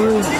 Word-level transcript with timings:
Ooh. 0.00 0.39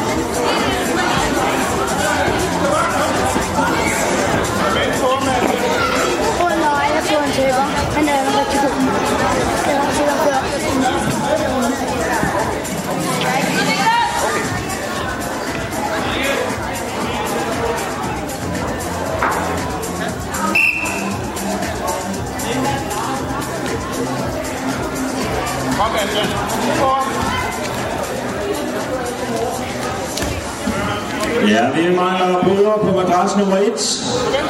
Madras 32.97 33.37
nummer 33.37 33.57
1. 33.57 33.73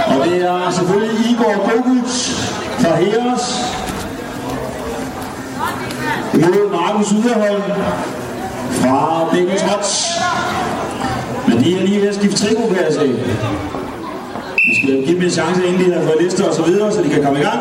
Og 0.06 0.27
det 0.27 0.42
er 0.42 0.70
selvfølgelig 0.70 1.30
Igor 1.30 1.55
Boguts 1.68 2.30
fra 2.78 2.96
Heros. 2.96 3.45
mod 6.34 6.70
Markus 6.70 7.10
Yderholm 7.10 7.62
fra 8.70 9.28
Bækken 9.32 9.56
Trots. 9.56 10.06
Men 11.48 11.65
de 11.65 11.78
er 11.78 11.82
lige 11.87 12.01
ved 12.01 12.09
at 12.09 12.15
skifte 12.15 12.46
trikot, 12.46 12.68
kan 12.68 12.84
jeg 12.84 12.95
se. 12.95 13.09
Vi 14.66 14.74
skal 14.82 15.04
give 15.06 15.16
dem 15.16 15.23
en 15.23 15.30
chance, 15.30 15.66
inden 15.66 15.84
de 15.84 15.95
har 15.95 16.02
fået 16.02 16.16
lister 16.23 16.48
og 16.48 16.54
så 16.54 16.62
videre, 16.62 16.92
så 16.92 17.02
de 17.02 17.09
kan 17.09 17.23
komme 17.24 17.38
i 17.38 17.42
gang. 17.42 17.60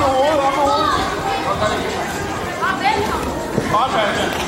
Med 0.00 0.08
hovedet, 0.16 0.40
op 0.46 0.52
med 0.56 0.64
hovedet. 0.68 0.90
Godt, 3.72 3.92
Bastian. 3.92 4.39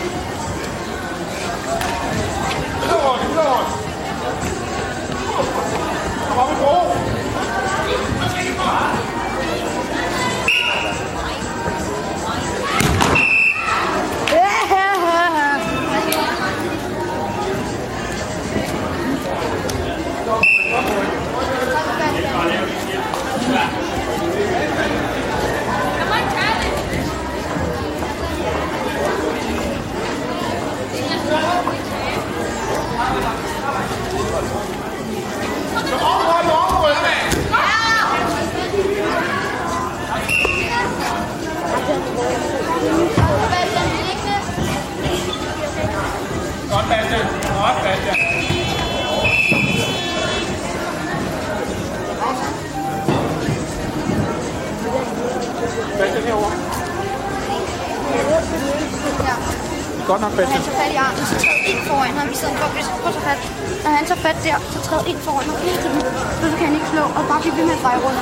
Godt 60.10 60.20
nok, 60.24 60.32
Bastian. 60.38 60.60
Han 60.60 60.64
tager 60.68 60.80
fat 60.82 60.92
i 60.96 60.98
armen, 61.06 61.24
så 61.30 61.34
træd 61.44 61.58
ind 61.72 61.80
foran 61.88 62.14
ham, 62.20 62.28
i 62.34 62.36
stedet 62.40 62.56
for, 62.60 62.68
hvis 62.76 62.86
prøv 63.02 63.12
så 63.18 63.22
fat. 63.28 63.40
Når 63.84 63.90
han 63.98 64.04
tager 64.08 64.22
fat 64.26 64.38
der, 64.46 64.56
så 64.74 64.78
træd 64.88 65.02
ind 65.10 65.18
foran 65.26 65.46
ham 65.50 65.58
hele 65.66 65.78
tiden. 65.84 66.00
Så 66.40 66.44
kan 66.58 66.66
han 66.70 66.76
ikke 66.78 66.88
slå, 66.94 67.04
og 67.18 67.22
bare 67.30 67.40
blive 67.44 67.54
ved 67.58 67.64
med 67.70 67.76
at 67.78 67.82
dreje 67.84 68.00
rundt. 68.04 68.20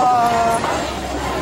Og 0.00 0.12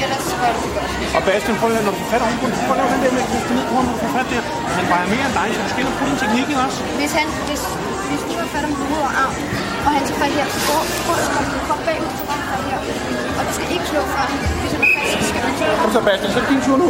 ellers 0.02 0.22
så 0.30 0.34
gør 0.40 0.50
det 0.56 0.62
godt. 0.76 0.90
Og 1.16 1.20
Bastian, 1.26 1.54
prøv 1.60 1.68
lige, 1.70 1.82
du 1.88 1.92
får 2.00 2.08
fat 2.12 2.22
ovenpå, 2.26 2.46
prøv 2.66 2.74
at 2.74 2.78
lave 2.80 2.88
den 2.94 3.00
der 3.04 3.12
med 3.16 3.22
at 3.26 3.30
kaste 3.32 3.50
ned 3.56 3.64
på 3.70 3.74
ham, 3.78 3.86
du 4.02 4.06
fat 4.16 4.28
der. 4.32 4.42
Han 4.78 4.84
vejer 4.92 5.06
mere 5.14 5.24
end 5.28 5.34
dig, 5.40 5.48
så 5.54 5.60
du 5.64 5.68
skal 5.72 5.80
ind 5.82 5.90
og 5.92 5.96
putte 5.98 6.12
en 6.14 6.20
teknik 6.24 6.46
i 6.52 6.54
også. 6.64 6.78
Hvis 7.00 7.12
han, 7.18 7.26
hvis, 7.48 7.62
hvis 8.08 8.22
du 8.28 8.32
har 8.40 8.48
fat 8.54 8.64
om 8.68 8.72
hovedet 8.80 9.04
og 9.08 9.12
arm, 9.22 9.34
og 9.86 9.90
han 9.96 10.02
tager 10.08 10.18
fat 10.22 10.32
her, 10.38 10.46
så 10.54 10.58
går, 10.68 10.82
prøv 11.06 11.16
at 11.24 11.28
komme 11.34 11.50
kom 11.70 11.80
bagud, 11.88 12.12
så 12.20 12.24
bare 12.30 12.42
fat 12.50 12.62
her. 12.70 12.78
Og 13.38 13.42
du 13.48 13.52
skal 13.56 13.68
ikke 13.76 13.86
slå 13.92 14.00
fra 14.12 14.22
ham. 14.30 14.38
Hvis 14.62 14.72
han 14.74 14.82
er 14.86 14.90
fast, 14.96 15.10
så 15.14 15.20
skal 15.30 15.40
man 15.46 15.52
slå. 15.58 15.68
Kom 15.82 15.90
så, 15.96 16.00
Bastian, 16.08 16.30
så 16.34 16.38
er 16.38 16.42
det 16.44 16.50
din 16.54 16.62
tur 16.66 16.76
nu. 16.84 16.88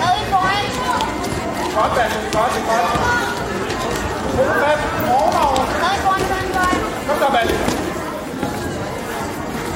Ned 0.00 0.14
i 0.20 0.24
foran. 0.32 0.66
Godt, 1.80 1.92
Bastian, 1.98 2.22
det 2.24 2.28
er 2.28 2.38
godt, 2.38 2.52
det 2.54 2.60
er 2.60 2.66
godt. 2.70 2.88
Hold 4.36 4.60
fast, 4.64 4.82
vej. 6.56 6.74
Kom 7.06 7.16
så, 7.22 7.28
Bastian. 7.34 7.60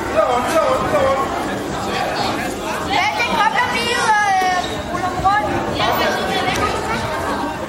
Videre 0.08 0.26
rundt, 0.32 0.46
videre 0.48 0.66
rundt, 0.70 0.84
videre 0.86 1.04
rundt. 1.08 1.24
Bastian, 2.96 3.30
kom 3.40 3.52
der 3.58 3.66
lige 3.76 3.98
og 4.16 4.24
øh, 4.36 4.58
ruller 4.92 5.10
dem 5.14 5.20
rundt. 5.28 5.48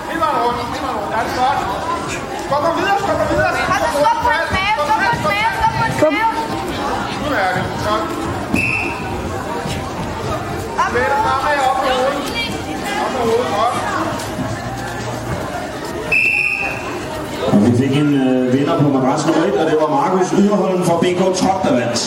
Hele 0.09 0.19
vejen 0.23 0.37
rundt, 0.43 0.59
hele 0.73 0.85
vejen 0.85 0.97
rundt. 0.99 1.11
Ja, 1.15 1.19
det 1.25 1.33
er 1.33 1.39
godt. 1.43 1.59
Skub 2.45 2.61
dig 2.65 2.73
videre, 2.79 2.97
skub 3.03 3.17
dig 3.21 3.27
videre. 3.33 3.51
Og 3.73 3.77
så 3.83 3.87
skub 3.99 4.17
på 4.25 4.29
hans 4.37 4.49
mave, 4.57 4.79
skub 4.87 4.99
på 5.01 5.07
hans 5.09 5.23
mave, 5.31 5.51
skub 5.59 5.73
på 5.77 5.83
hans 5.87 5.97
mave. 6.15 6.31
Nu 7.21 7.27
er 7.43 7.49
det. 7.55 7.63
Godt. 7.87 8.03
Læg 10.95 11.07
dig 11.13 11.19
fremad, 11.25 11.57
op 11.69 11.77
med 11.83 11.91
hovedet. 11.97 12.23
Op 13.03 13.11
med 13.15 13.21
hovedet, 13.29 13.47
vi 17.75 17.87
fik 17.87 17.97
en 17.97 18.13
øh, 18.13 18.53
vinder 18.53 18.79
på 18.79 18.89
madras 18.89 19.25
nummer 19.25 19.43
1, 19.43 19.53
og 19.53 19.65
det 19.71 19.77
var 19.81 19.89
Markus 19.89 20.31
Yderholm 20.31 20.83
fra 20.83 20.97
BK 20.97 21.37
Top, 21.37 21.63
der 21.63 21.73
vandt. 21.73 21.99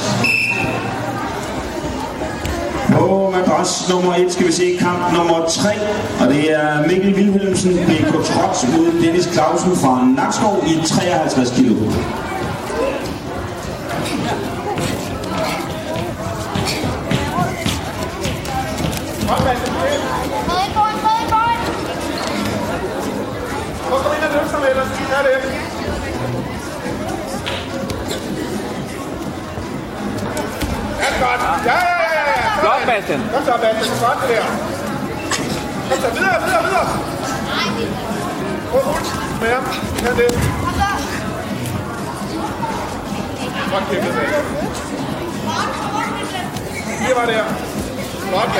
På 2.92 3.34
madras 3.36 3.88
nummer 3.90 4.14
1 4.14 4.32
skal 4.32 4.46
vi 4.46 4.52
se 4.52 4.76
kamp 4.80 5.12
nummer 5.16 5.46
3, 5.48 5.70
og 6.20 6.34
det 6.34 6.52
er 6.52 6.86
Mikkel 6.86 7.14
Wilhelmsen, 7.14 7.72
BK 7.72 8.12
Trots 8.12 8.66
mod 8.76 9.02
Dennis 9.02 9.28
Clausen 9.32 9.76
fra 9.76 10.04
Nakskov 10.16 10.64
i 10.66 10.86
53 10.86 11.50
kilo. 11.50 11.74
Kom 23.88 24.12
ind 24.16 24.24
og 24.24 24.32
løft 24.32 24.52
dig 24.52 24.60
med 24.60 24.74
dig. 24.74 24.86
Ja, 25.10 25.18
det. 25.22 25.57
Sådan. 33.06 33.20
Godt, 33.20 33.30
Bastian. 33.30 33.32
Kom 33.34 33.44
så, 33.44 33.52
Bastian. 33.62 33.84
Det 33.84 33.92
er 33.94 34.06
godt, 34.06 34.18
det 34.22 34.28
der. 34.28 34.44
Kom 35.88 35.98
så, 36.00 36.08
videre, 36.16 36.36
videre, 36.44 36.62
videre. 36.66 36.86
Prøv 38.70 38.80
at 38.80 38.86
med 39.40 39.50
ham. 39.54 39.64
Ja, 40.04 40.10
det. 40.20 40.30
Og 40.66 40.72
så 40.78 40.88
Godt 43.72 43.84
kæmpet, 43.90 44.12
Bastian. 44.14 44.44
Lige 47.00 47.14
var 47.16 47.26
der. 47.26 47.44
Godt, 48.32 48.50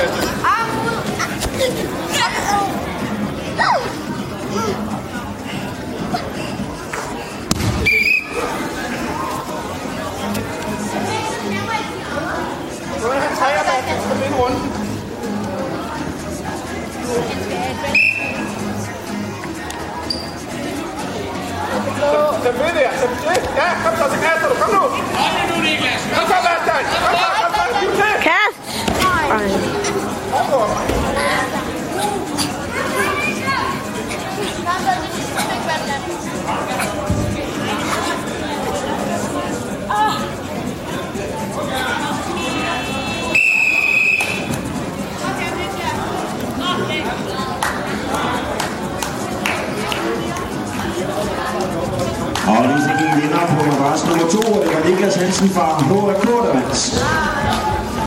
Andreas 55.09 55.25
Hansen 55.25 55.49
fra 55.49 55.77
HF 55.79 56.25
Kordovans. 56.25 56.99